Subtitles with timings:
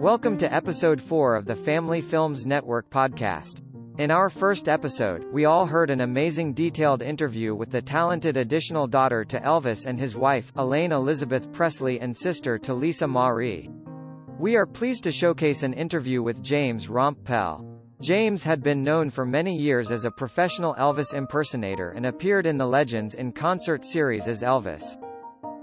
[0.00, 3.60] Welcome to episode 4 of the Family Films Network podcast.
[3.98, 8.86] In our first episode, we all heard an amazing detailed interview with the talented additional
[8.86, 13.68] daughter to Elvis and his wife, Elaine Elizabeth Presley and sister to Lisa Marie.
[14.38, 17.78] We are pleased to showcase an interview with James Rompel.
[18.00, 22.56] James had been known for many years as a professional Elvis impersonator and appeared in
[22.56, 24.96] the Legends in Concert series as Elvis.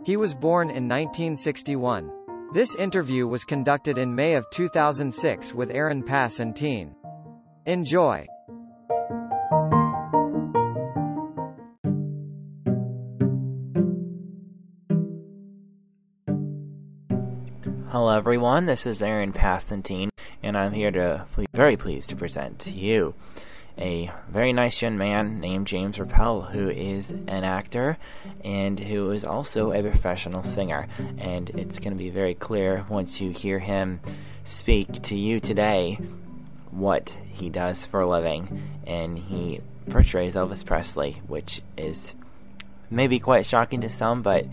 [0.05, 2.11] He was born in 1961.
[2.53, 6.95] This interview was conducted in May of 2006 with Aaron Passantine.
[7.65, 8.25] Enjoy.
[17.89, 20.09] Hello everyone, this is Aaron Passantine,
[20.41, 23.13] and I'm here to very pleased to present to you
[23.77, 27.97] a very nice young man named James Rompel, who is an actor
[28.43, 30.87] and who is also a professional singer.
[31.17, 33.99] And it's going to be very clear once you hear him
[34.45, 35.99] speak to you today
[36.71, 38.79] what he does for a living.
[38.85, 42.13] And he portrays Elvis Presley, which is
[42.89, 44.45] maybe quite shocking to some, but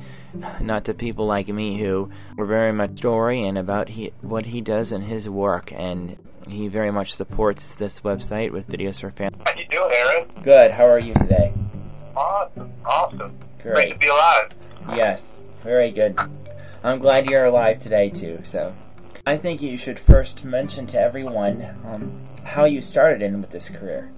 [0.61, 4.61] not to people like me who are very much story and about he, what he
[4.61, 5.72] does in his work.
[5.72, 9.37] And he very much supports this website with videos for fans.
[9.47, 10.28] How you doing, Aaron?
[10.42, 10.70] Good.
[10.70, 11.53] How are you today?
[12.17, 12.73] Awesome.
[12.84, 13.39] Awesome.
[13.62, 13.75] Great.
[13.75, 14.50] Great to be alive.
[14.95, 15.22] Yes.
[15.62, 16.19] Very good.
[16.83, 18.41] I'm glad you're alive today too.
[18.42, 18.75] So,
[19.27, 23.70] I think you should first mention to everyone um, how you started in with this
[23.70, 24.11] career.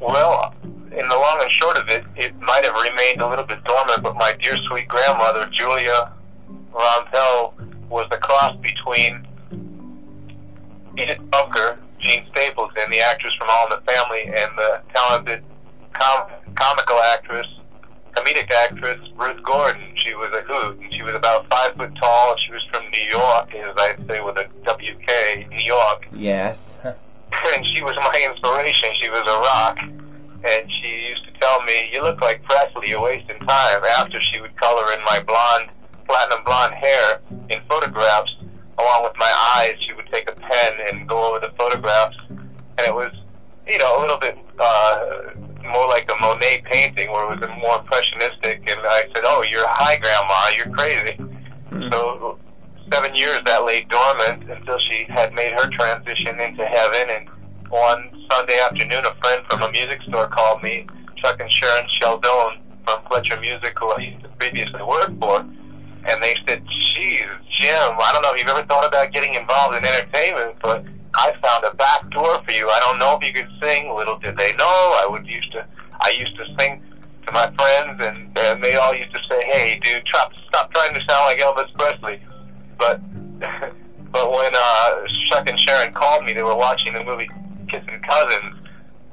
[0.00, 3.64] Well, in the long and short of it, it might have remained a little bit
[3.64, 6.12] dormant, but my dear sweet grandmother, Julia
[6.72, 7.54] Rompel,
[7.88, 9.26] was the cross between
[10.98, 15.44] Edith Bunker, Jean Stapleton, the actress from All in the Family, and the talented
[15.92, 17.46] com- comical actress,
[18.14, 19.94] comedic actress Ruth Gordon.
[19.96, 22.36] She was a hoot, and she was about five foot tall.
[22.38, 26.06] She was from New York, as I say with a WK, New York.
[26.12, 26.58] Yes.
[26.84, 28.90] and she was my inspiration.
[29.00, 29.78] She was a rock.
[30.44, 33.82] And she used to tell me, you look like Presley, you're wasting time.
[33.84, 35.70] After she would color in my blonde,
[36.06, 37.20] platinum blonde hair
[37.50, 38.36] in photographs,
[38.78, 42.16] along with my eyes, she would take a pen and go over the photographs.
[42.28, 43.12] And it was,
[43.66, 45.30] you know, a little bit, uh,
[45.64, 48.68] more like a Monet painting where it was more impressionistic.
[48.70, 51.18] And I said, oh, you're high, Grandma, you're crazy.
[51.90, 52.38] So
[52.90, 57.10] seven years that lay dormant until she had made her transition into heaven.
[57.10, 57.28] And
[57.68, 62.62] one Sunday afternoon, a friend from a music store called me, Chuck and Sharon Sheldon
[62.84, 65.44] from Fletcher Music, who I used to previously work for.
[66.08, 69.76] And they said, geez, Jim, I don't know if you've ever thought about getting involved
[69.76, 70.84] in entertainment, but
[71.14, 72.70] I found a back door for you.
[72.70, 73.94] I don't know if you could sing.
[73.94, 75.66] Little did they know, I would used to,
[76.00, 76.82] I used to sing
[77.26, 80.94] to my friends, and, and they all used to say, "Hey, dude, stop, stop trying
[80.94, 82.20] to sound like Elvis Presley."
[82.78, 83.00] But
[84.12, 84.90] but when uh,
[85.28, 87.28] Chuck and Sharon called me, they were watching the movie
[87.68, 88.62] Kissing Cousins.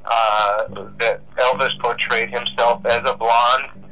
[0.04, 3.83] Uh, that Elvis portrayed himself as a blonde,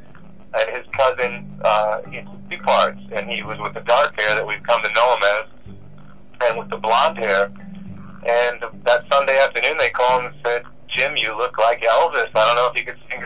[0.53, 4.45] and his cousin uh, in two parts, and he was with the dark hair that
[4.45, 5.75] we've come to know him as,
[6.41, 7.45] and with the blonde hair.
[8.25, 12.29] And that Sunday afternoon, they called and said, "Jim, you look like Elvis.
[12.35, 13.25] I don't know if you could sing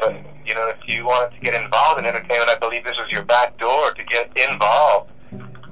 [0.00, 3.08] but you know, if you wanted to get involved in entertainment, I believe this was
[3.10, 5.10] your back door to get involved."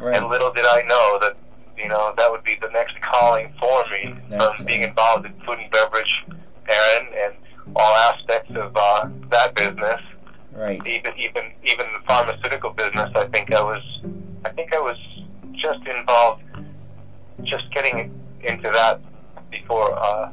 [0.00, 0.16] Right.
[0.16, 1.36] And little did I know that,
[1.76, 5.32] you know, that would be the next calling for me That's from being involved in
[5.44, 6.24] food and beverage,
[6.68, 7.34] Aaron, and
[7.76, 10.00] all aspects of uh, that business.
[10.52, 10.80] Right.
[10.86, 13.10] Even even even the pharmaceutical business.
[13.14, 13.82] I think I was,
[14.44, 14.96] I think I was
[15.52, 16.42] just involved,
[17.42, 18.12] just getting
[18.42, 19.00] into that
[19.50, 20.30] before uh,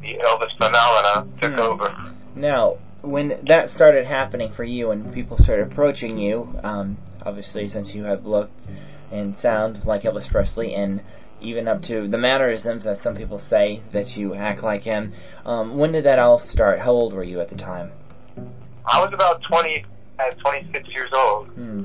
[0.00, 1.58] the Elvis phenomena took Hmm.
[1.60, 2.12] over.
[2.34, 7.94] Now, when that started happening for you and people started approaching you, um, obviously since
[7.94, 8.66] you have looked
[9.10, 11.02] and sound like Elvis Presley and
[11.40, 15.12] even up to the mannerisms, as some people say, that you act like him,
[15.46, 16.80] um, when did that all start?
[16.80, 17.92] How old were you at the time?
[18.88, 19.84] I was about twenty,
[20.18, 21.48] at 26 years old.
[21.48, 21.84] Hmm.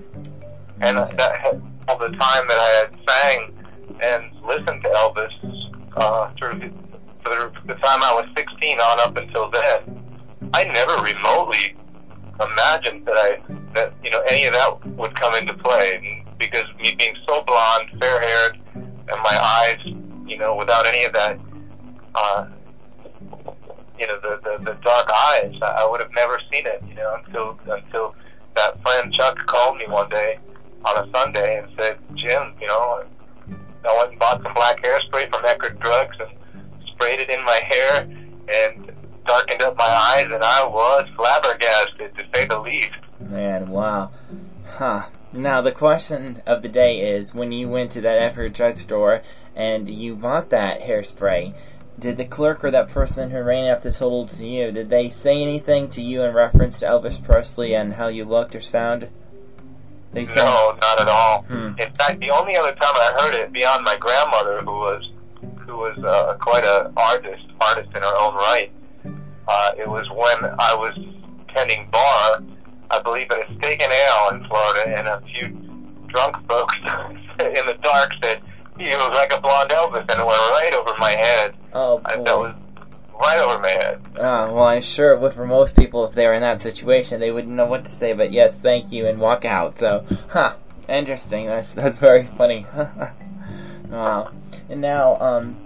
[0.82, 1.18] and Amazing.
[1.18, 3.66] that all the time that I had sang
[4.02, 6.72] and listened to Elvis uh, through the,
[7.22, 10.04] for the, the time I was 16 on up until then,
[10.54, 11.76] I never remotely
[12.40, 13.42] imagined that I
[13.74, 17.44] that you know any of that would come into play And because me being so
[17.46, 19.80] blonde, fair haired, and my eyes,
[20.28, 21.40] you know, without any of that.
[22.16, 22.48] Uh,
[24.00, 25.56] you know the, the the dark eyes.
[25.62, 28.16] I, I would have never seen it, you know, until until
[28.56, 30.40] that friend Chuck called me one day
[30.86, 33.04] on a Sunday and said, Jim, you know,
[33.86, 36.30] I went and bought some black hairspray from Eckerd Drugs and
[36.88, 38.02] sprayed it in my hair
[38.50, 38.92] and
[39.26, 42.92] darkened up my eyes, and I was flabbergasted, to say the least.
[43.20, 44.12] Man, wow.
[44.68, 45.08] Huh.
[45.32, 49.22] Now, the question of the day is when you went to that Eckerd drugstore
[49.56, 51.54] and you bought that hairspray,
[52.00, 55.10] did the clerk or that person who ran up the total to you, did they
[55.10, 59.10] say anything to you in reference to Elvis Presley and how you looked or sound?
[60.12, 61.42] They said, no, not at all.
[61.44, 61.74] Hmm.
[61.80, 65.10] In fact, the only other time I heard it, beyond my grandmother, who was
[65.66, 68.72] who was uh, quite an artist, artist in her own right,
[69.48, 70.94] uh, it was when I was
[71.50, 72.44] tending bar,
[72.92, 75.50] I believe at a steak and ale in Florida, and a few
[76.08, 76.76] drunk folks
[77.40, 78.42] in the dark said
[78.78, 81.56] he was like a blonde Elvis, and it went right over my head.
[81.74, 82.56] Oh, I, that was
[83.20, 84.02] right over my head.
[84.18, 87.20] Ah, well, I'm sure it would for most people if they were in that situation.
[87.20, 89.80] They wouldn't know what to say, but yes, thank you, and walk out.
[89.80, 90.56] So, huh,
[90.90, 91.48] interesting.
[91.48, 92.66] That's that's very funny.
[93.90, 94.32] wow.
[94.70, 95.58] And now, um,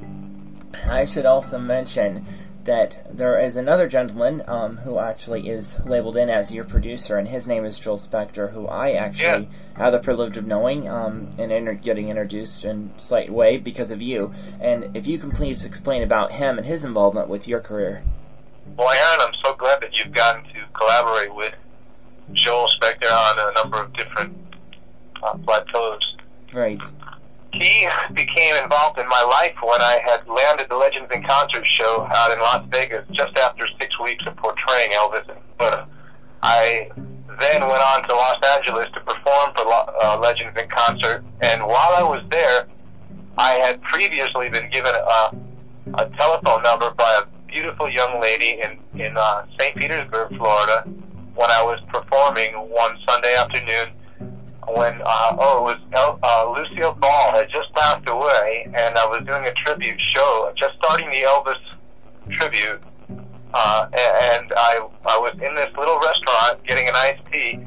[0.86, 2.26] I should also mention
[2.68, 7.28] that there is another gentleman um, who actually is labeled in as your producer, and
[7.28, 11.52] his name is Joel Spector, who I actually have the privilege of knowing um, and
[11.52, 14.34] inter- getting introduced in a slight way because of you.
[14.60, 18.04] And if you can please explain about him and his involvement with your career.
[18.76, 21.54] Well, Aaron, I'm so glad that you've gotten to collaborate with
[22.34, 24.36] Joel Spector on a number of different
[25.24, 26.18] uh, plateaus.
[26.54, 26.82] Right.
[27.54, 32.08] He became involved in my life when I had landed the Legends in Concert show
[32.12, 35.26] out in Las Vegas just after six weeks of portraying Elvis.
[36.44, 36.90] I
[37.40, 41.94] then went on to Los Angeles to perform for uh, Legends in Concert, and while
[41.96, 42.68] I was there,
[43.38, 45.32] I had previously been given a,
[45.96, 49.76] a telephone number by a beautiful young lady in in uh, St.
[49.76, 50.84] Petersburg, Florida,
[51.36, 53.90] when I was performing one Sunday afternoon.
[54.68, 59.06] When uh, oh, it was El, uh, Lucille Ball had just passed away, and I
[59.06, 61.60] was doing a tribute show, just starting the Elvis
[62.30, 62.82] tribute,
[63.54, 67.60] uh, and I I was in this little restaurant getting an iced tea,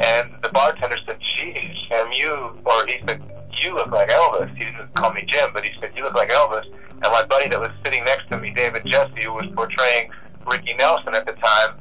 [0.00, 3.20] and the bartender said, "Geez, Jim, you," or he said,
[3.60, 6.30] "You look like Elvis." He didn't call me Jim, but he said, "You look like
[6.30, 6.66] Elvis."
[7.02, 10.10] And my buddy that was sitting next to me, David Jesse, who was portraying
[10.46, 11.74] Ricky Nelson at the time,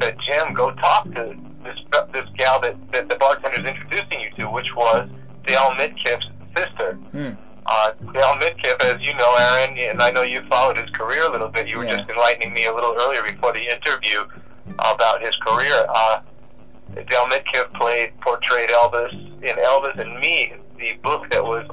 [0.00, 1.78] said, "Jim, go talk to this
[2.12, 5.08] this gal that, that the bartender's introducing you to, which was
[5.46, 7.30] Dale Midkiff's sister." Hmm.
[7.66, 11.30] Uh, Dale Midkiff, as you know, Aaron, and I know you followed his career a
[11.32, 11.66] little bit.
[11.66, 11.96] You were Yeah.
[11.96, 14.26] just enlightening me a little earlier before the interview
[14.78, 15.86] about his career.
[15.88, 16.20] Uh,
[16.94, 19.12] Dale Midkiff played, portrayed Elvis
[19.42, 21.66] in Elvis and Me, the book that was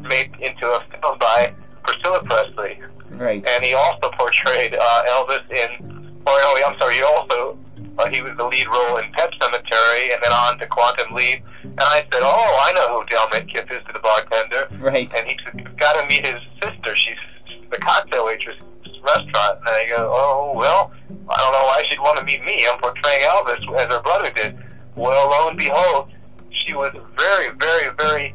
[0.00, 1.52] made into a film by
[1.84, 2.80] Priscilla Presley.
[3.10, 3.46] Right.
[3.46, 7.58] And he also portrayed uh, Elvis in, or no, I'm sorry, he also,
[7.98, 11.42] uh, he was the lead role in Pet Sematary and then on to Quantum Leap.
[11.62, 14.68] And I said, oh, I know who Dale Midkiff is to the bartender.
[14.80, 15.12] Right.
[15.14, 16.96] And he said, got to meet his sister.
[16.96, 19.60] She's the cocktail waitress at this restaurant.
[19.60, 20.92] And I go, oh, well,
[21.28, 22.66] I don't know why she'd want to meet me.
[22.70, 24.58] I'm portraying Elvis as her brother did.
[24.96, 26.10] Well, lo and behold,
[26.50, 28.34] she was very, very, very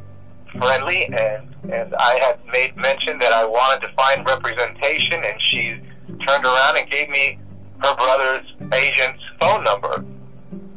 [0.58, 5.80] friendly and and I had made mention that I wanted to find representation and she
[6.26, 7.38] turned around and gave me
[7.82, 10.04] her brother's agent's phone number,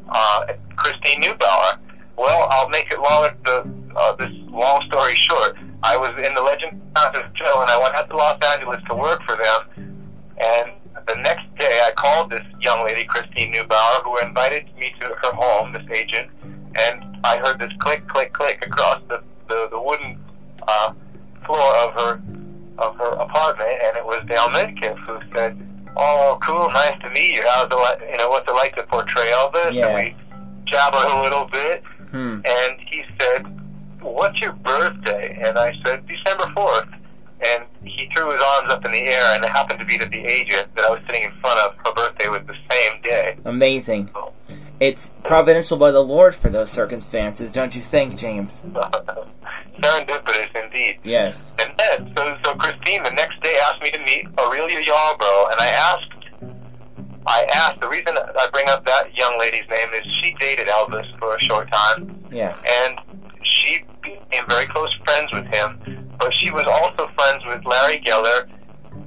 [0.10, 1.78] uh, Christine Neubauer.
[2.18, 5.58] Well, I'll make it long, the, uh, this long story short.
[5.84, 8.96] I was in the Legend Concert show and I went out to Los Angeles to
[8.96, 9.86] work for them
[10.38, 10.72] and
[11.08, 15.32] the next day I called this young lady, Christine Neubauer, who invited me to her
[15.34, 16.30] home, this agent,
[16.76, 20.20] and I heard this click, click, click across the, the, the wooden
[20.68, 20.94] uh,
[21.46, 22.22] floor of her
[22.78, 25.58] of her apartment, and it was Dale Midkiff who said,
[25.98, 27.44] "Oh, cool, nice to meet you.
[27.48, 28.00] How's it like?
[28.12, 29.88] You know, what's it like to portray Elvis?" Yeah.
[29.88, 30.16] And we
[30.66, 32.40] jabbered a little bit, Hmm.
[32.46, 33.46] and he said,
[34.02, 36.90] "What's your birthday?" And I said, "December 4th.
[37.42, 40.10] And he threw his arms up in the air, and it happened to be that
[40.10, 43.36] the agent that I was sitting in front of, her birthday was the same day.
[43.44, 44.10] Amazing.
[44.80, 48.56] It's providential by the Lord for those circumstances, don't you think, James?
[49.80, 51.00] Serendipitous indeed.
[51.04, 51.54] Yes.
[51.60, 55.60] And then, so, so Christine the next day asked me to meet Aurelia Yarbrough, and
[55.62, 56.12] I asked,
[57.28, 61.06] I asked, the reason I bring up that young lady's name is she dated Elvis
[61.20, 62.64] for a short time, Yes.
[62.66, 63.00] and
[63.44, 65.80] she became very close friends with him,
[66.20, 68.48] but she was also friends with Larry Geller,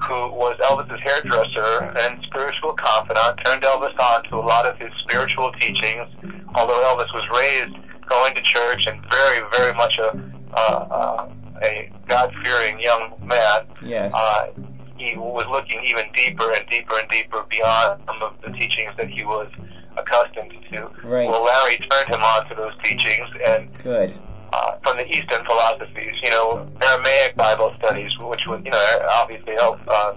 [0.02, 4.92] who was Elvis's hairdresser and spiritual confidant, turned Elvis on to a lot of his
[4.99, 6.09] spiritual teachings,
[6.54, 7.76] although Elvis was raised
[8.09, 10.09] going to church and very, very much a,
[10.54, 11.30] uh, uh,
[11.62, 13.66] a God-fearing young man.
[13.83, 14.12] Yes.
[14.14, 14.49] Uh,
[14.97, 19.09] he was looking even deeper and deeper and deeper beyond some of the teachings that
[19.09, 19.49] he was
[19.97, 20.90] accustomed to.
[21.04, 21.28] Right.
[21.28, 24.14] Well, Larry turned him on to those teachings, and Good.
[24.50, 29.55] Uh, from the Eastern philosophies, you know, Aramaic Bible studies, which was, you know, obviously
[29.55, 29.87] helped.
[29.87, 30.14] Uh,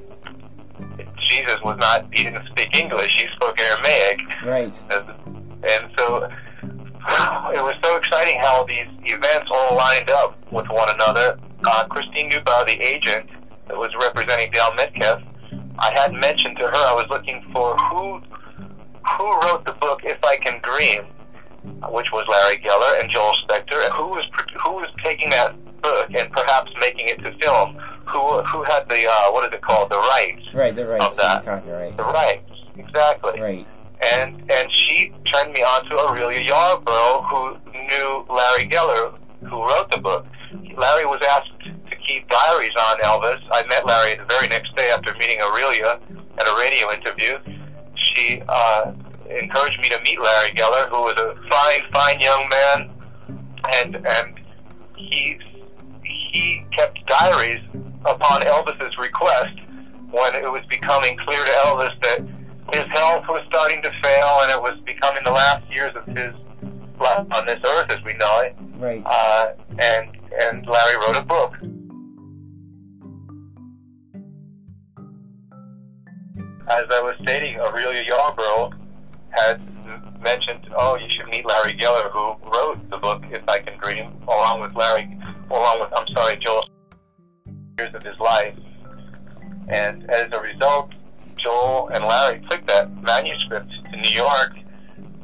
[1.17, 4.19] Jesus was not, he didn't speak English, he spoke Aramaic.
[4.45, 4.83] Right.
[5.63, 6.29] And so
[7.01, 11.37] it was so exciting how these events all lined up with one another.
[11.65, 13.29] Uh, Christine Neubauer, the agent
[13.67, 15.23] that was representing Dale Midkiff,
[15.79, 18.21] I had mentioned to her I was looking for who
[19.17, 21.05] who wrote the book If I Can Dream,
[21.89, 24.25] which was Larry Geller and Joel Spector, and who was
[24.63, 27.77] who was taking that book and perhaps making it to film.
[28.07, 30.53] Who who had the uh, what is it called the rights?
[30.53, 31.45] Right, the rights of that.
[31.45, 31.97] copyright.
[31.97, 33.39] The rights, exactly.
[33.39, 33.67] Right.
[34.01, 39.91] And and she turned me on to Aurelia Yarborough, who knew Larry Geller, who wrote
[39.91, 40.25] the book.
[40.75, 43.39] Larry was asked to keep diaries on Elvis.
[43.51, 45.99] I met Larry the very next day after meeting Aurelia
[46.37, 47.37] at a radio interview.
[47.95, 48.91] She uh,
[49.39, 52.91] encouraged me to meet Larry Geller, who was a fine, fine young man,
[53.69, 54.39] and and
[54.95, 55.37] he
[56.03, 57.61] he kept diaries
[58.05, 59.57] upon Elvis's request
[60.09, 62.19] when it was becoming clear to Elvis that
[62.73, 66.33] his health was starting to fail and it was becoming the last years of his
[66.99, 68.55] life on this earth as we know it.
[68.75, 69.05] Right.
[69.05, 71.55] Uh, and and Larry wrote a book.
[76.67, 78.71] As I was stating, Aurelia Yarborough
[79.31, 79.61] had
[80.21, 84.11] mentioned, "Oh, you should meet Larry Geller, who wrote the book If I Can Dream,
[84.27, 85.17] along with Larry,
[85.49, 86.65] along with I'm sorry, Joel
[87.77, 88.55] years of his life."
[89.67, 90.91] And as a result,
[91.37, 94.53] Joel and Larry took that manuscript to New York,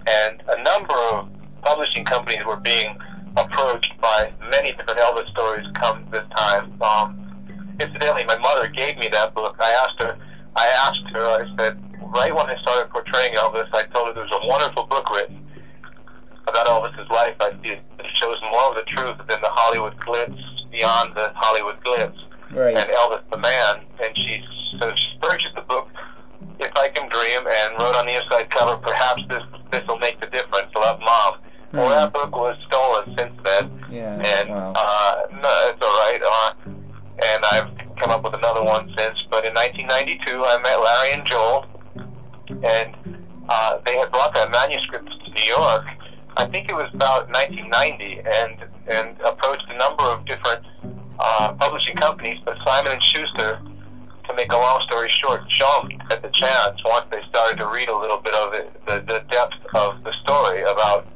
[0.08, 1.30] and a number of
[1.62, 2.98] publishing companies were being
[3.36, 6.82] approached by many different Elvis stories come this time.
[6.82, 9.56] Um, incidentally, my mother gave me that book.
[9.60, 10.18] I asked her,
[10.56, 11.87] I asked her, I said,
[12.18, 15.46] right when I started portraying Elvis, I told her there was a wonderful book written
[16.48, 17.36] about Elvis's life.
[17.40, 17.82] I see it
[18.20, 20.36] shows more of the truth than the Hollywood glitz,
[20.72, 22.16] beyond the Hollywood glitz
[22.52, 22.76] Right.
[22.78, 24.44] and Elvis the Man, and she
[24.80, 25.88] so she purchased the book
[26.60, 30.20] If I Can Dream and wrote on the inside cover, perhaps this this will make
[30.20, 30.74] the difference.
[30.76, 31.36] Love, Mom.
[31.74, 31.92] Well, Hmm.
[32.00, 34.16] that book was stolen since then, Yeah.
[34.40, 34.72] and wow.
[34.74, 36.22] uh, no, it's all right.
[36.24, 36.54] Uh,
[37.28, 37.70] and I've
[38.00, 39.18] come up with another one since.
[39.30, 41.66] But in 1992, I met Larry and Joel,
[42.50, 42.96] and
[43.50, 45.86] uh, they had brought that manuscript to New York.
[46.36, 50.66] I think it was about 1990, and and approached a number of different
[51.20, 53.60] uh, publishing companies, but Simon and Schuster,
[54.28, 57.90] to make a long story short, jumped at the chance once they started to read
[57.90, 61.08] a little bit of it, the, the depth of the story about,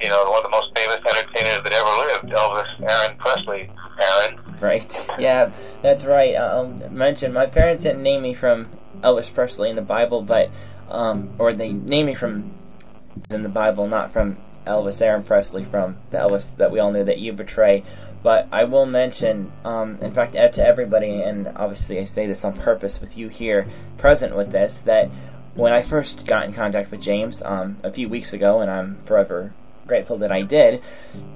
[0.00, 3.70] you know, one of the most famous entertainers that ever lived, Elvis Aaron Presley.
[4.00, 4.40] Aaron.
[4.60, 5.10] Right.
[5.18, 6.34] Yeah, that's right.
[6.34, 8.68] I'll mention my parents didn't name me from
[9.04, 10.50] Elvis Presley in the Bible, but
[10.88, 12.52] um, or they name me from
[13.30, 17.04] in the Bible, not from Elvis Aaron Presley from the Elvis that we all knew
[17.04, 17.84] that you betray.
[18.22, 22.54] But I will mention, um, in fact, to everybody, and obviously I say this on
[22.54, 23.66] purpose with you here
[23.98, 25.10] present with this, that
[25.54, 28.96] when I first got in contact with James um, a few weeks ago, and I'm
[29.02, 29.52] forever
[29.86, 30.82] grateful that I did,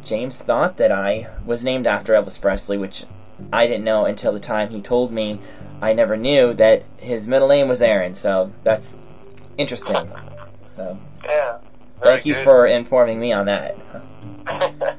[0.02, 3.04] James thought that I was named after Elvis Presley, which
[3.52, 5.40] I didn't know until the time he told me.
[5.80, 8.96] I never knew that his middle name was Aaron, so that's
[9.56, 10.10] interesting.
[10.66, 11.58] So Yeah.
[12.02, 12.44] thank you good.
[12.44, 13.76] for informing me on that.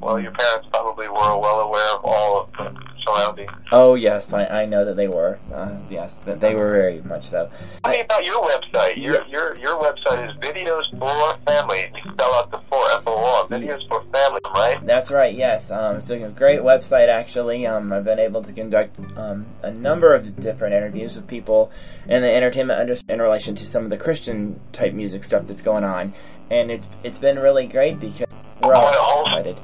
[0.00, 3.48] well, your parents probably were well aware of all of the surrounding.
[3.72, 5.38] Oh yes, I, I know that they were.
[5.52, 7.50] Uh, yes, that they were very much so.
[7.84, 8.96] Tell me about your website.
[8.96, 11.90] Your your your website is Videos for Family.
[11.94, 13.48] You spell out the four F O R.
[13.48, 14.84] Videos for Family, right?
[14.86, 15.34] That's right.
[15.34, 17.08] Yes, um, it's a great website.
[17.08, 21.70] Actually, um, I've been able to conduct um, a number of different interviews with people
[22.06, 25.62] in the entertainment industry in relation to some of the Christian type music stuff that's
[25.62, 26.14] going on,
[26.50, 28.26] and it's it's been really great because
[28.62, 29.58] we're all excited.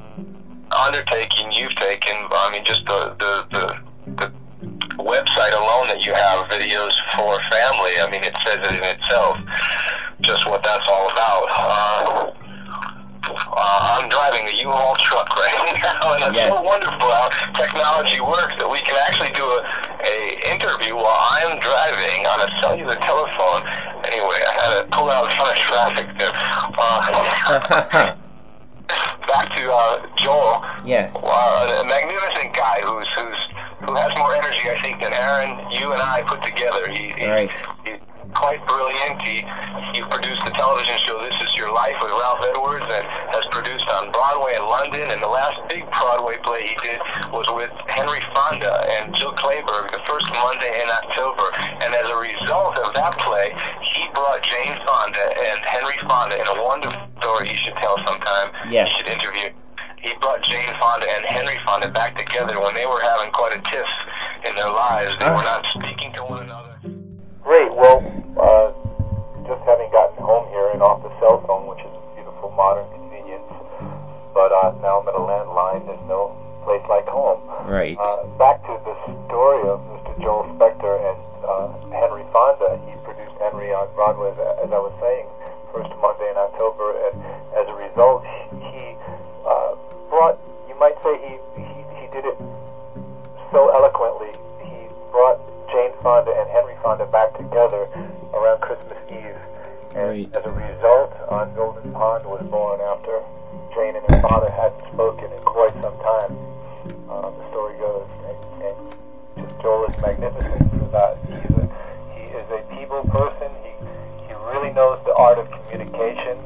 [0.75, 2.15] Undertaking you've taken.
[2.31, 3.65] I mean, just the the the.
[4.23, 4.33] the
[4.97, 9.37] website alone that you have videos for family i mean it says it in itself
[10.23, 12.31] just what that's all about uh,
[13.25, 16.55] uh, I'm driving a U-Haul truck right now, and it's Yes.
[16.57, 19.61] so wonderful how technology works that we can actually do a,
[20.05, 23.65] a interview while I'm driving on a cellular telephone.
[24.13, 26.33] Anyway, I had to pull out in front of traffic there.
[26.77, 28.13] Uh,
[28.89, 30.65] back to uh, Joel.
[30.85, 31.15] yes.
[31.15, 35.93] Wow, a magnificent guy who's who's who has more energy, I think, than Aaron, you
[35.93, 36.89] and I put together.
[36.89, 37.51] He, he, Right.
[37.85, 37.99] He's
[38.33, 39.21] quite brilliant.
[39.23, 39.45] He
[39.93, 43.87] he produced the television show This Is Your Life with Ralph Edwards, and has produced
[43.91, 45.11] on Broadway in London.
[45.11, 47.01] And the last big Broadway play he did
[47.31, 51.47] was with Henry Fonda and Jill Clayburgh, the first Monday in October.
[51.85, 53.55] And as a result of that play,
[53.95, 58.51] he brought Jane Fonda and Henry Fonda in a wonderful story you should tell sometime.
[58.71, 58.91] Yes.
[58.91, 59.51] You should interview
[60.05, 63.61] he brought Jane Fonda and Henry Fonda back together when they were having quite a
[63.73, 63.89] tiff
[64.45, 65.17] in their lives.
[65.19, 65.94] They were not speaking
[74.81, 75.87] now I'm at a landline.
[75.87, 77.43] There's no place like home.
[77.69, 77.97] Right.
[77.99, 78.95] Uh, back to the
[79.29, 80.13] story of Mr.
[80.23, 82.81] Joel Spector and uh, Henry Fonda.
[82.89, 85.27] He produced Henry on Broadway, as, as I was saying,
[85.73, 87.15] first Monday in October, and
[87.59, 88.25] as a result,
[88.63, 88.97] he
[89.45, 89.75] uh,
[90.09, 90.39] brought.
[90.69, 92.39] You might say he, he he did it
[93.53, 94.33] so eloquently.
[94.65, 95.39] He brought
[95.71, 97.87] Jane Fonda and Henry Fonda back together
[98.33, 99.37] around Christmas Eve,
[99.95, 100.29] and Right.
[100.35, 103.23] as a result, on Golden Pond was born after
[103.75, 106.33] Jane and her father hadn't spoken in quite some time.
[107.11, 111.19] Uh, the story goes, and, and Joel is magnificent for that.
[111.27, 111.65] He's a,
[112.15, 113.51] he is a people person.
[113.63, 113.73] He
[114.29, 116.39] he really knows the art of communication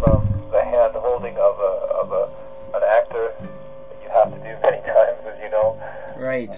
[0.00, 1.72] from the hand holding of a
[2.04, 2.24] of a
[2.76, 5.80] an actor that you have to do many times, as you know
[6.16, 6.52] Right.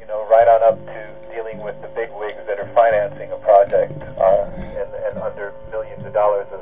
[0.00, 3.36] you know, right on up to dealing with the big wigs that are financing a
[3.36, 4.46] project uh,
[4.78, 6.60] and, and under millions of dollars of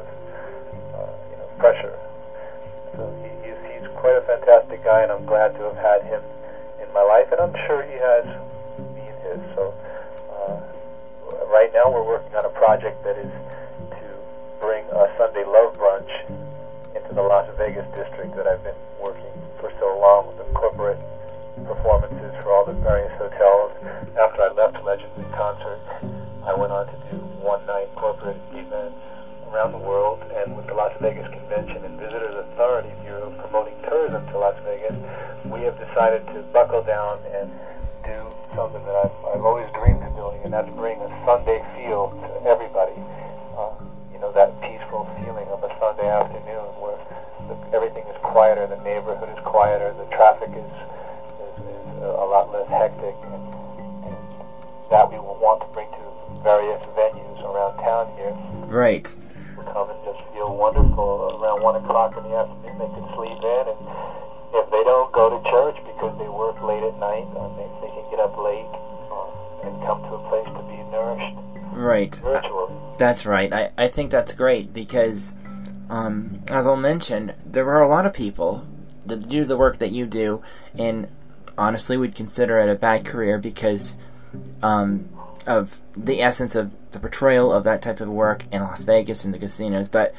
[0.95, 1.97] uh, you know pressure.
[4.01, 6.25] Quite a fantastic guy, and I'm glad to have had him
[6.81, 8.25] in my life, and I'm sure he has
[8.97, 9.41] me in his.
[9.55, 9.77] So
[10.33, 10.57] uh,
[11.53, 13.31] right now we're working on a project that is
[14.01, 14.07] to
[14.59, 16.09] bring a Sunday love brunch
[16.97, 20.99] into the Las Vegas district that I've been working for so long with the corporate
[21.69, 23.71] performances for all the various hotels.
[24.17, 25.79] After I left Legends in Concert,
[26.49, 28.97] I went on to do one night corporate events
[29.53, 32.30] around the world and with the Las Vegas Convention and Visitors
[36.01, 37.53] decided to buckle down and
[38.09, 38.17] do
[38.57, 42.49] something that I've, I've always dreamed of doing, and that's bring a Sunday feel to
[42.49, 42.97] everybody.
[43.53, 43.77] Uh,
[44.09, 46.97] you know, that peaceful feeling of a Sunday afternoon where
[47.53, 50.73] the, everything is quieter, the neighborhood is quieter, the traffic is,
[51.37, 53.45] is, is a lot less hectic, and,
[54.09, 54.17] and
[54.89, 56.05] that we will want to bring to
[56.41, 58.33] various venues around town here.
[58.73, 59.05] Right.
[59.05, 62.81] People come and just feel wonderful around 1 o'clock in the afternoon.
[62.81, 63.81] They can sleep in, and
[64.57, 67.93] if they don't go to church because they work late at night, uh, they, they
[67.93, 68.67] can get up late
[69.63, 71.37] and come to a place to be nourished
[71.73, 72.15] Right.
[72.15, 72.75] spiritually.
[72.99, 73.53] That's right.
[73.53, 75.35] I, I think that's great because,
[75.91, 78.67] um, as I'll mention, there are a lot of people
[79.07, 80.43] that do the work that you do,
[80.77, 81.07] and
[81.59, 83.99] honestly, would consider it a bad career because
[84.63, 85.09] um,
[85.47, 89.35] of the essence of the portrayal of that type of work in Las Vegas and
[89.35, 89.89] the casinos.
[89.89, 90.15] But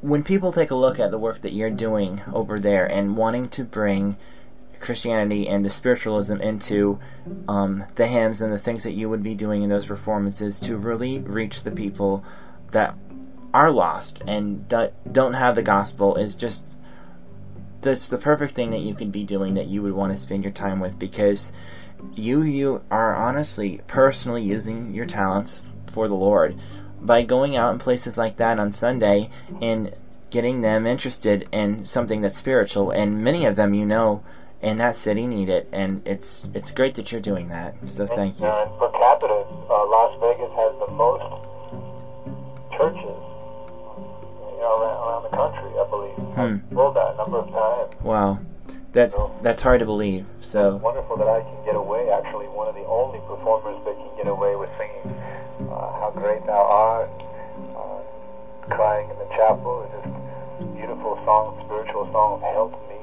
[0.00, 3.48] when people take a look at the work that you're doing over there and wanting
[3.50, 4.16] to bring
[4.84, 6.98] Christianity and the spiritualism into
[7.48, 10.76] um, the hymns and the things that you would be doing in those performances to
[10.76, 12.24] really reach the people
[12.72, 12.96] that
[13.52, 16.76] are lost and that don't have the gospel is just
[17.80, 20.42] that's the perfect thing that you could be doing that you would want to spend
[20.42, 21.52] your time with because
[22.14, 26.56] you you are honestly personally using your talents for the Lord.
[27.00, 29.94] By going out in places like that on Sunday and
[30.30, 34.24] getting them interested in something that's spiritual and many of them you know
[34.64, 38.40] in that city need it and it's it's great that you're doing that so thank
[38.40, 41.28] you And per capita, uh, Las Vegas has the most
[42.72, 43.20] churches
[44.56, 46.16] you know, around, around the country, I believe.
[46.34, 46.40] Hmm.
[46.40, 48.02] I've told that a number of times.
[48.02, 48.38] wow
[48.92, 52.08] that's that's hard to believe It's so wonderful that I can get away.
[52.10, 55.04] Actually, one of the only performers that can get away with singing
[55.68, 57.10] uh, "How Great Thou Art,"
[57.74, 58.00] uh,
[58.74, 62.93] crying in the chapel, is just beautiful song, spiritual song "Help Me."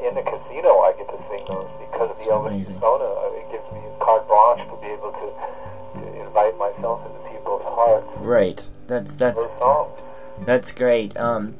[0.00, 3.04] In the casino, I get to sing those because of the Elvis persona.
[3.04, 7.62] Uh, It gives me carte blanche to be able to, to invite myself into people's
[7.62, 8.08] hearts.
[8.18, 9.46] right that's that's
[10.40, 11.16] That's great.
[11.16, 11.54] Um,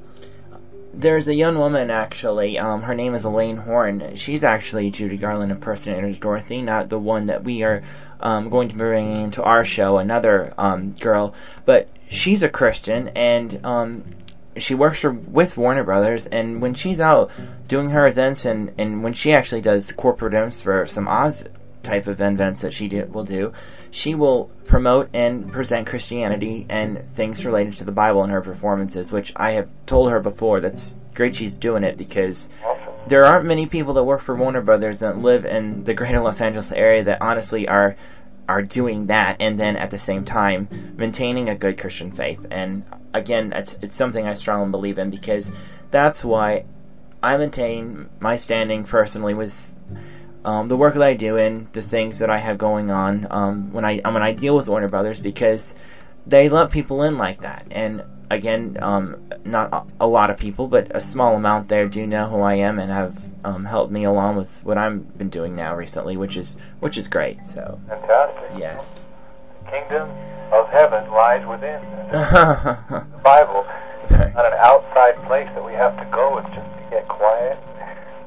[0.92, 2.58] there's a young woman actually.
[2.58, 4.16] Um, her name is Elaine Horn.
[4.16, 7.82] She's actually Judy Garland impersonator as Dorothy, not the one that we are
[8.18, 9.98] um, going to be bringing into our show.
[9.98, 11.32] Another um, girl,
[11.64, 14.04] but she's a Christian and um,
[14.56, 16.26] she works for, with Warner Brothers.
[16.26, 17.30] And when she's out
[17.68, 21.46] doing her events and, and when she actually does corporate events for some Oz
[21.82, 23.52] type of events that she do, will do,
[23.90, 29.12] she will promote and present Christianity and things related to the Bible in her performances,
[29.12, 30.60] which I have told her before.
[30.60, 32.48] That's great she's doing it because
[33.06, 36.40] there aren't many people that work for Warner Brothers that live in the greater Los
[36.40, 37.96] Angeles area that honestly are
[38.48, 42.44] are doing that and then at the same time maintaining a good Christian faith.
[42.50, 45.52] And again, it's it's something I strongly believe in because
[45.90, 46.64] that's why
[47.22, 49.74] I maintain my standing personally with
[50.44, 53.72] um, the work that I do and the things that I have going on um,
[53.72, 55.74] when I when I deal with Warner Brothers because
[56.26, 57.66] they let people in like that.
[57.70, 62.06] And again, um, not a, a lot of people, but a small amount there do
[62.06, 65.56] know who I am and have um, helped me along with what I've been doing
[65.56, 67.44] now recently, which is which is great.
[67.44, 68.58] So Fantastic.
[68.58, 69.06] yes.
[69.70, 70.10] Kingdom
[70.52, 71.80] of heaven lies within.
[72.10, 73.64] The Bible.
[74.10, 76.38] not an outside place that we have to go.
[76.38, 77.58] It's just to get quiet,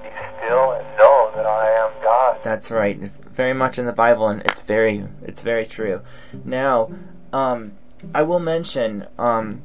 [0.02, 2.40] be still, and know that I am God.
[2.44, 2.98] That's right.
[3.02, 6.02] It's very much in the Bible, and it's very it's very true.
[6.46, 6.94] Now,
[7.34, 7.74] um,
[8.16, 9.62] I will mention um,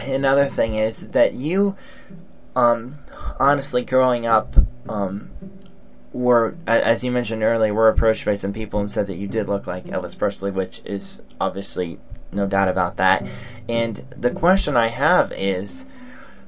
[0.00, 1.76] another thing is that you,
[2.56, 2.98] um,
[3.38, 4.56] honestly, growing up,
[4.88, 5.30] um,
[6.16, 9.48] were as you mentioned earlier, were approached by some people and said that you did
[9.48, 11.98] look like Elvis Presley, which is obviously
[12.32, 13.24] no doubt about that.
[13.68, 15.86] And the question I have is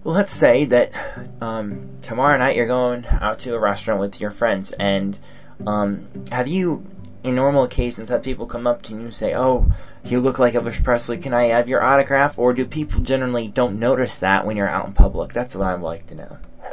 [0.04, 0.92] let's say that
[1.40, 5.18] um, tomorrow night you're going out to a restaurant with your friends, and
[5.66, 6.84] um, have you,
[7.22, 9.70] in normal occasions, had people come up to you and say, "Oh,
[10.04, 11.18] you look like Elvis Presley.
[11.18, 14.86] Can I have your autograph?" Or do people generally don't notice that when you're out
[14.86, 15.32] in public?
[15.32, 16.38] That's what I'd like to know.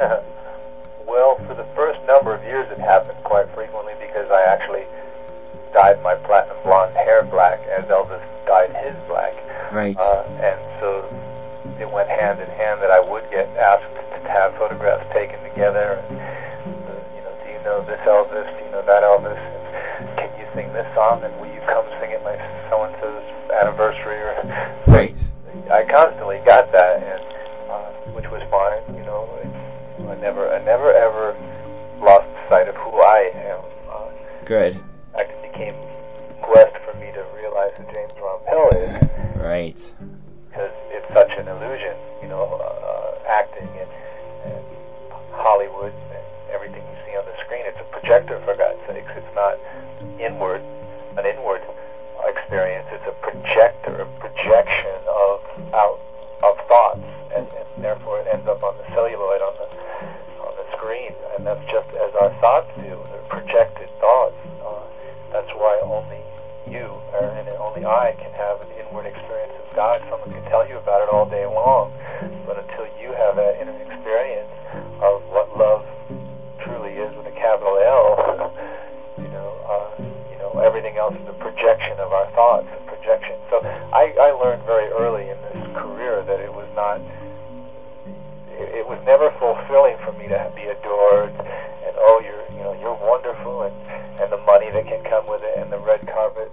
[1.06, 1.85] well, for the first
[2.26, 4.82] number of years, it happened quite frequently because I actually
[5.70, 8.18] dyed my platinum blonde hair black as Elvis
[8.50, 9.30] dyed his black.
[9.70, 9.94] Right.
[9.94, 11.06] Uh, and so
[11.78, 13.86] it went hand in hand that I would get asked
[14.18, 16.02] to have photographs taken together.
[16.02, 16.18] And,
[16.66, 18.50] uh, you know, do you know this Elvis?
[18.58, 19.38] Do you know that Elvis?
[19.38, 21.22] And can you sing this song?
[21.22, 22.34] And will you come sing at my
[22.66, 23.22] so and so's
[23.54, 24.18] anniversary?
[24.18, 24.34] Or
[24.90, 25.14] right.
[25.70, 27.22] I constantly got that, and
[27.70, 28.82] uh, which was fine.
[28.98, 29.30] You know,
[30.10, 31.38] I never, I never ever
[33.06, 33.60] I am.
[33.88, 34.10] Uh,
[34.44, 34.82] Good.
[35.14, 35.74] It became
[36.42, 38.92] blessed for me to realize who James Rompel is.
[39.40, 39.94] Right
[40.56, 41.92] because it's such an illusion,
[42.24, 43.90] you know, uh, acting and,
[44.48, 44.64] and
[45.36, 47.60] Hollywood and everything you see on the screen.
[47.68, 49.12] It's a projector, for God's sakes.
[49.20, 49.60] It's not
[50.16, 50.64] inward,
[51.20, 51.60] an inward
[52.24, 52.88] experience.
[52.88, 55.44] It's a projector, a projection of
[55.76, 56.00] out
[56.40, 57.04] of thoughts,
[57.36, 59.68] and, and therefore it ends up on the celluloid on the
[60.40, 61.12] on the screen,
[61.46, 62.98] that's just as our thoughts do.
[63.06, 64.34] They're projected thoughts.
[64.58, 64.82] Uh,
[65.30, 66.18] that's why only
[66.66, 70.02] you or, and only I can have an inward experience of God.
[70.10, 71.94] Someone can tell you about it all day long,
[72.44, 74.50] but until you have that inner experience
[74.98, 75.86] of what love
[76.66, 78.50] truly is with a capital L,
[79.22, 83.38] you know, uh, you know, everything else is a projection of our thoughts, a projection.
[83.50, 83.62] So
[83.94, 86.98] I, I learned very early in this career that it was not.
[88.86, 92.94] It, was never fulfilling for me to be adored, and oh, you're, you know, you're
[93.02, 93.74] wonderful, and
[94.22, 96.52] and the money that can come with it, and the red carpet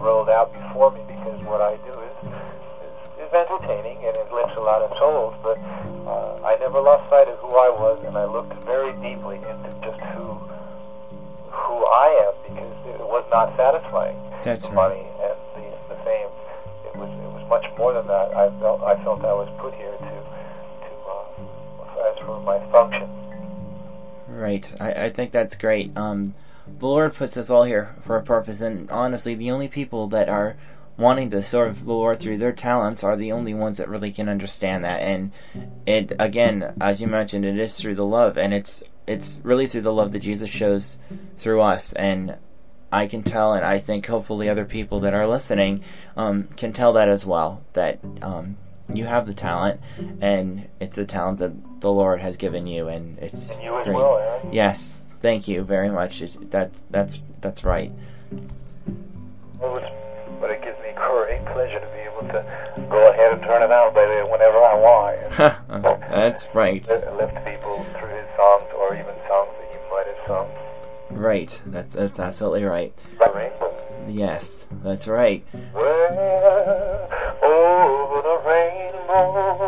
[0.00, 4.54] rolled out before me because what I do is is, is entertaining and it lifts
[4.56, 5.34] a lot of souls.
[5.42, 5.58] But
[6.06, 9.72] uh, I never lost sight of who I was, and I looked very deeply into
[9.80, 10.36] just who
[11.48, 14.20] who I am because it was not satisfying.
[14.44, 14.92] That's the right.
[14.92, 16.30] money and the, the fame.
[16.84, 18.36] It was it was much more than that.
[18.36, 20.07] I felt I felt I was put here to to as for
[22.48, 23.08] my function.
[24.26, 24.74] Right.
[24.80, 25.96] I, I think that's great.
[25.96, 26.34] Um,
[26.78, 30.28] the Lord puts us all here for a purpose, and honestly, the only people that
[30.28, 30.56] are
[30.96, 34.28] wanting to serve the Lord through their talents are the only ones that really can
[34.28, 35.00] understand that.
[35.00, 35.32] And
[35.86, 39.82] it again, as you mentioned, it is through the love, and it's it's really through
[39.82, 40.98] the love that Jesus shows
[41.38, 41.92] through us.
[41.94, 42.36] And
[42.92, 45.82] I can tell, and I think hopefully other people that are listening
[46.16, 47.62] um, can tell that as well.
[47.72, 48.56] That um,
[48.92, 49.80] you have the talent,
[50.20, 53.84] and it's the talent that the Lord has given you, and it's and you as
[53.84, 53.96] great.
[53.96, 54.48] well.
[54.52, 56.22] Yes, thank you very much.
[56.22, 57.92] It's, that's that's that's right.
[59.60, 59.80] Well,
[60.40, 63.70] but it gives me great pleasure to be able to go ahead and turn it
[63.70, 65.18] on, baby, whenever I want.
[66.10, 66.86] that's right.
[66.88, 70.48] Lift people through his songs or even songs that you might have sung.
[71.10, 71.60] Right.
[71.66, 72.92] That's that's absolutely right.
[73.18, 73.52] Right.
[74.08, 75.44] Yes, that's right.
[75.72, 77.08] Where
[77.42, 79.67] over the rainbow,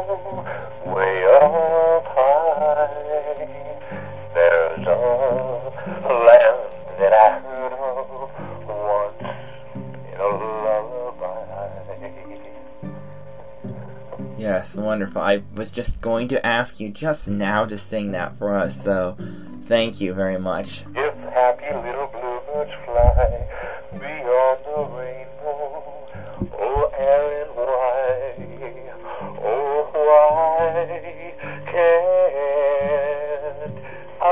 [14.60, 15.22] Yes, wonderful.
[15.22, 19.16] I was just going to ask you just now to sing that for us, so
[19.64, 20.84] thank you very much.
[20.94, 23.48] If happy little bluebirds fly
[23.90, 26.04] beyond the rainbow,
[26.60, 28.36] oh Aaron, why,
[29.40, 30.76] oh why
[31.64, 32.20] can't
[34.20, 34.30] I?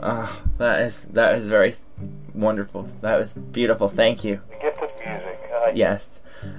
[0.00, 1.74] Ah, that is that is very
[2.32, 2.88] wonderful.
[3.02, 3.88] That was beautiful.
[3.88, 4.40] Thank you.
[5.76, 6.18] Yes,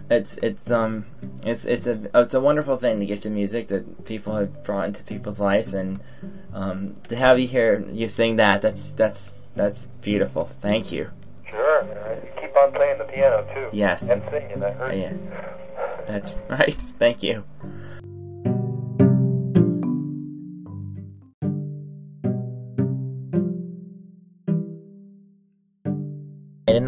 [0.09, 1.05] it's it's um
[1.45, 4.87] it's it's a it's a wonderful thing the gift of music that people have brought
[4.87, 5.99] into people's lives, and
[6.53, 10.49] um, to have you here you sing that that's that's that's beautiful.
[10.61, 11.09] Thank you.
[11.49, 11.83] Sure.
[11.83, 13.69] You keep on playing the piano too.
[13.75, 14.07] Yes.
[14.09, 14.63] And singing.
[14.63, 14.95] I heard.
[14.95, 15.19] Yes,
[16.07, 16.73] that's right.
[16.73, 17.43] Thank you.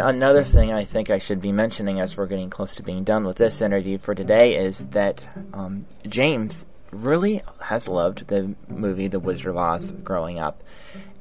[0.02, 3.26] Another thing I think I should be mentioning as we're getting close to being done
[3.26, 9.20] with this interview for today is that um, James really has loved the movie The
[9.20, 10.62] Wizard of Oz growing up.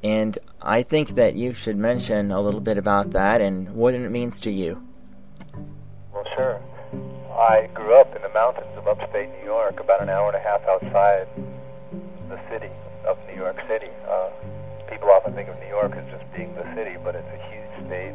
[0.03, 4.09] And I think that you should mention a little bit about that and what it
[4.09, 4.81] means to you.
[6.13, 6.61] Well, sure.
[7.31, 10.39] I grew up in the mountains of upstate New York, about an hour and a
[10.39, 11.27] half outside
[12.29, 12.69] the city
[13.07, 13.89] of New York City.
[14.07, 14.29] Uh,
[14.89, 17.87] people often think of New York as just being the city, but it's a huge
[17.87, 18.13] state.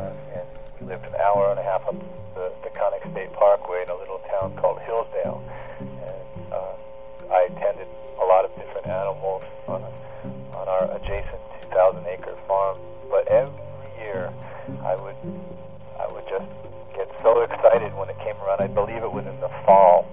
[0.00, 0.48] Uh, and
[0.80, 1.94] we lived an hour and a half up
[2.34, 5.44] the Taconic State Parkway in a little town called Hillsdale.
[5.80, 6.72] And uh,
[7.28, 7.86] I attended
[8.16, 9.92] a lot of different animals on, a,
[10.56, 12.78] on our adjacent 2,000 acre farm.
[13.10, 13.52] But every
[14.00, 14.32] year
[14.84, 15.16] I would
[16.00, 16.48] I would just
[16.96, 18.64] get so excited when it came around.
[18.64, 20.08] I believe it was in the fall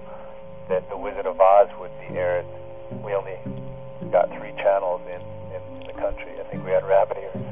[0.68, 2.44] that The Wizard of Oz would be aired.
[3.02, 3.38] We only
[4.12, 5.22] got three channels in,
[5.56, 6.36] in, in the country.
[6.38, 7.47] I think we had rabbit ears.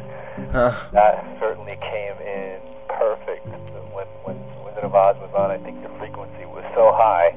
[0.57, 0.73] Huh.
[0.97, 2.57] That certainly came in
[2.89, 3.45] perfect.
[3.93, 7.37] When when Wizard of Oz was on, I think the frequency was so high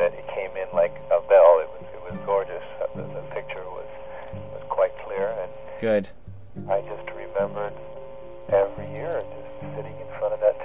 [0.00, 1.60] that it came in like a bell.
[1.60, 2.64] It was it was gorgeous.
[2.96, 3.84] The, the picture was
[4.56, 5.52] was quite clear, and
[5.84, 6.08] Good.
[6.72, 7.76] I just remembered
[8.48, 10.56] every year just sitting in front of that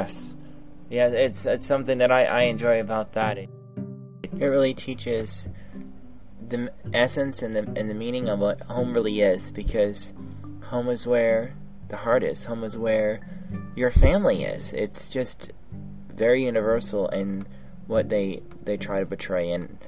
[0.00, 0.36] yes,
[0.88, 1.08] yeah.
[1.08, 3.38] It's it's something that I, I enjoy about that.
[3.38, 3.50] It,
[4.38, 5.48] it really teaches
[6.48, 10.14] the essence and the and the meaning of what home really is, because
[10.64, 11.54] home is where
[11.88, 12.44] the heart is.
[12.44, 13.20] Home is where
[13.76, 14.72] your family is.
[14.72, 15.52] It's just
[16.14, 17.46] very universal in
[17.86, 19.78] what they they try to portray, and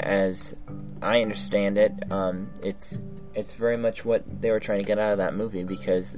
[0.00, 0.54] as
[1.02, 2.98] I understand it, um, it's
[3.38, 6.16] it's very much what they were trying to get out of that movie because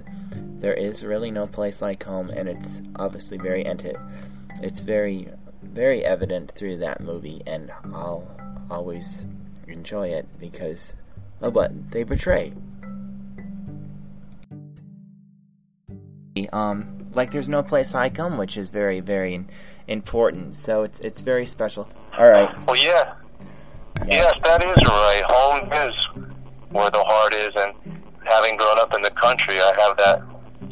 [0.59, 4.01] there is really no place like home, and it's obviously very enti-
[4.63, 5.29] it's very
[5.63, 8.27] very evident through that movie, and I'll
[8.71, 9.27] always
[9.69, 10.95] enjoy it because
[11.43, 12.55] of what they portray.
[16.55, 19.45] Um, like there's no place like home, which is very very
[19.89, 20.57] important.
[20.57, 21.87] So it's it's very special.
[22.17, 22.49] All right.
[22.67, 23.13] Well, yeah.
[24.07, 25.23] Yes, that is right.
[25.27, 26.30] Home is
[26.71, 27.75] where the heart is, and
[28.25, 30.23] having grown up in the country, I have that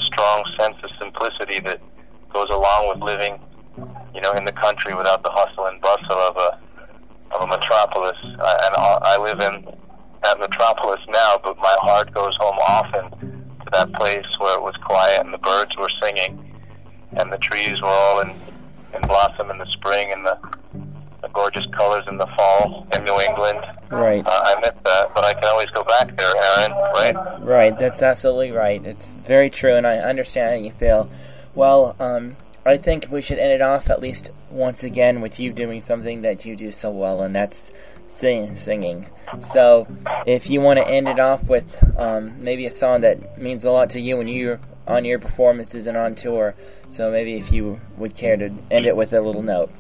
[0.01, 1.81] strong sense of simplicity that
[2.33, 3.39] goes along with living,
[4.15, 6.59] you know, in the country without the hustle and bustle of a
[7.35, 8.17] of a metropolis.
[8.23, 9.67] I, and I live in
[10.23, 13.11] that metropolis now, but my heart goes home often
[13.65, 16.55] to that place where it was quiet and the birds were singing,
[17.13, 18.31] and the trees were all in
[18.95, 20.39] in blossom in the spring and the
[21.22, 23.61] the gorgeous colors in the fall in New England.
[23.90, 24.24] Right.
[24.26, 26.72] Uh, I miss that, but I can always go back there, Aaron.
[26.72, 27.40] Right?
[27.40, 28.85] Right, that's absolutely right.
[28.85, 31.11] It's very true, and I understand how you feel.
[31.54, 35.52] Well, um, I think we should end it off at least once again with you
[35.52, 37.70] doing something that you do so well, and that's
[38.07, 39.07] sing, singing.
[39.52, 39.87] So,
[40.26, 43.70] if you want to end it off with um, maybe a song that means a
[43.70, 46.54] lot to you when you're on your performances and on tour,
[46.88, 49.70] so maybe if you would care to end it with a little note.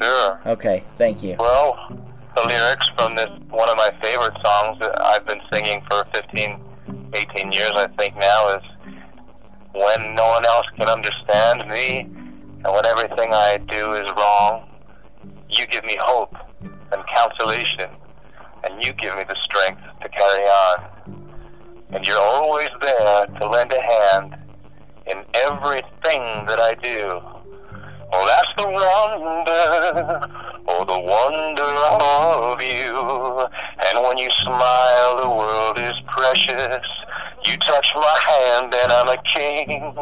[0.00, 0.40] Sure.
[0.46, 1.36] Okay, thank you.
[1.38, 1.76] Well,
[2.34, 6.60] the lyrics from this one of my favorite songs that I've been singing for 15,
[7.12, 8.62] 18 years, I think now, is
[9.72, 14.68] when no one else can understand me, and when everything I do is wrong,
[15.48, 17.90] you give me hope and consolation,
[18.64, 21.16] and you give me the strength to carry on.
[21.92, 24.42] And you're always there to lend a hand
[25.06, 27.20] in everything that I do.
[28.12, 30.26] Oh, that's the wonder,
[30.66, 33.46] oh, the wonder of you.
[33.86, 36.86] And when you smile, the world is precious.
[37.46, 39.94] You touch my hand and I'm a king.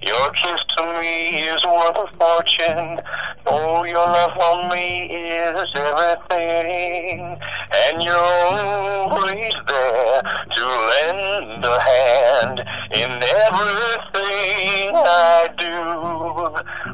[0.00, 3.00] Your kiss to me is worth a fortune.
[3.46, 7.36] Oh, your love for me is everything.
[7.74, 10.22] And you're always there
[10.56, 12.60] to lend a hand
[12.92, 15.49] in everything I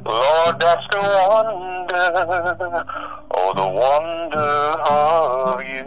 [0.04, 2.84] Lord, that's the wonder.
[3.30, 4.50] Oh, the wonder
[4.82, 5.84] of you.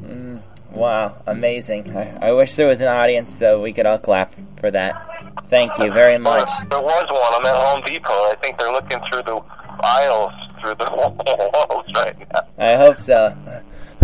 [0.00, 0.40] Mm,
[0.72, 1.94] wow, amazing.
[1.96, 4.94] I, I wish there was an audience so we could all clap for that.
[5.48, 6.48] Thank you very much.
[6.70, 7.34] There was one.
[7.34, 8.08] I'm at Home Depot.
[8.08, 9.40] I think they're looking through the
[9.84, 12.42] aisles, through the walls right now.
[12.58, 13.34] I hope so.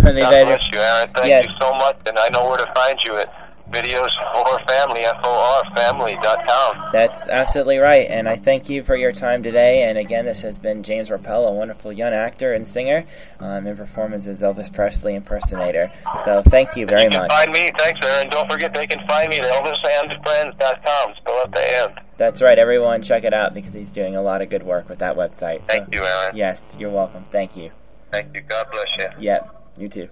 [0.01, 1.09] God bless you, Aaron.
[1.13, 1.45] Thank Yes.
[1.45, 3.27] you so much, and I know where to find you at
[3.71, 6.89] videos for family, F-O-R, family.com.
[6.91, 9.83] That's absolutely right, and I thank you for your time today.
[9.83, 13.05] And again, this has been James Rompel, a wonderful young actor and singer,
[13.39, 15.91] um, in performance as Elvis Presley impersonator.
[16.25, 17.29] So thank you very you can much.
[17.29, 17.71] find me.
[17.77, 18.29] Thanks, Aaron.
[18.29, 21.13] Don't forget they can find me at elvisandfriends.com.
[21.17, 21.99] Spell at the end.
[22.17, 24.99] That's right, everyone, check it out because he's doing a lot of good work with
[24.99, 25.65] that website.
[25.65, 26.35] So, Thank you, Aaron.
[26.35, 27.25] Yes, you're welcome.
[27.31, 27.71] Thank you.
[28.11, 28.41] Thank you.
[28.41, 29.07] God bless you.
[29.19, 30.09] Yep, you too.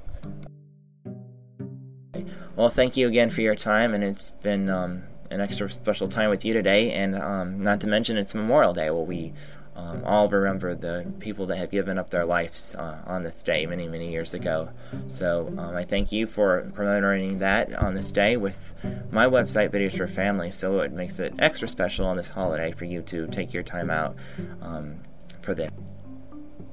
[2.58, 6.32] Well, thank you again for your time, and it's been um, an extra special time
[6.32, 6.92] with you today.
[6.92, 9.32] And um, not to mention, it's Memorial Day, where we
[9.76, 13.68] um, all remember the people that have given up their lives uh, on this day
[13.68, 14.70] many, many years ago.
[15.08, 18.74] So um, I thank you for commemorating that on this day with
[19.12, 20.50] my website, Videos for Family.
[20.50, 23.92] So it makes it extra special on this holiday for you to take your time
[23.92, 24.16] out
[24.64, 24.96] um,
[25.44, 25.70] for this.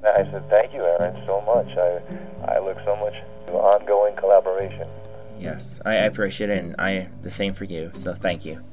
[0.03, 1.67] I said, thank you, Aaron, so much.
[1.77, 3.13] I, I look so much
[3.45, 4.87] to ongoing collaboration.
[5.39, 7.91] Yes, I appreciate it, and I the same for you.
[7.93, 8.63] So thank you.